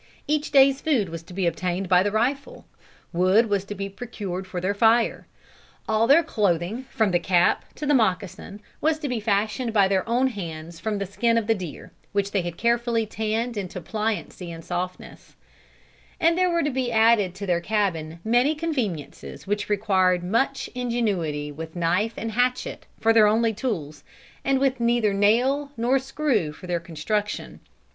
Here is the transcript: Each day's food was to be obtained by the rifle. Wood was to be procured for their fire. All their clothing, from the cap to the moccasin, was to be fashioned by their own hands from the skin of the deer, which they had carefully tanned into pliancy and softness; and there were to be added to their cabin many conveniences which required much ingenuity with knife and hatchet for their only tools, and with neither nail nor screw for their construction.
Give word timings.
Each 0.27 0.49
day's 0.49 0.81
food 0.81 1.09
was 1.09 1.21
to 1.21 1.31
be 1.35 1.45
obtained 1.45 1.87
by 1.87 2.01
the 2.01 2.09
rifle. 2.09 2.65
Wood 3.13 3.47
was 3.49 3.63
to 3.65 3.75
be 3.75 3.87
procured 3.87 4.47
for 4.47 4.59
their 4.59 4.73
fire. 4.73 5.27
All 5.87 6.07
their 6.07 6.23
clothing, 6.23 6.85
from 6.89 7.11
the 7.11 7.19
cap 7.19 7.65
to 7.75 7.85
the 7.85 7.93
moccasin, 7.93 8.61
was 8.81 8.97
to 8.97 9.07
be 9.07 9.19
fashioned 9.19 9.73
by 9.73 9.87
their 9.87 10.09
own 10.09 10.29
hands 10.29 10.79
from 10.79 10.97
the 10.97 11.05
skin 11.05 11.37
of 11.37 11.45
the 11.45 11.53
deer, 11.53 11.91
which 12.13 12.31
they 12.31 12.41
had 12.41 12.57
carefully 12.57 13.05
tanned 13.05 13.57
into 13.57 13.79
pliancy 13.79 14.51
and 14.51 14.65
softness; 14.65 15.35
and 16.19 16.35
there 16.35 16.49
were 16.49 16.63
to 16.63 16.71
be 16.71 16.91
added 16.91 17.35
to 17.35 17.45
their 17.45 17.61
cabin 17.61 18.19
many 18.23 18.55
conveniences 18.55 19.45
which 19.45 19.69
required 19.69 20.23
much 20.23 20.67
ingenuity 20.73 21.51
with 21.51 21.75
knife 21.75 22.15
and 22.17 22.31
hatchet 22.31 22.87
for 22.99 23.13
their 23.13 23.27
only 23.27 23.53
tools, 23.53 24.03
and 24.43 24.57
with 24.57 24.79
neither 24.79 25.13
nail 25.13 25.71
nor 25.77 25.99
screw 25.99 26.51
for 26.51 26.65
their 26.65 26.79
construction. 26.79 27.59